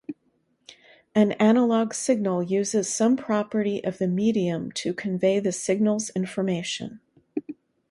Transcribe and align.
An 1.13 1.33
analog 1.33 1.93
signal 1.93 2.41
uses 2.41 2.89
some 2.91 3.15
property 3.15 3.83
of 3.83 3.99
the 3.99 4.07
medium 4.07 4.71
to 4.71 4.95
convey 4.95 5.39
the 5.39 5.51
signal's 5.51 6.09
information. 6.15 7.01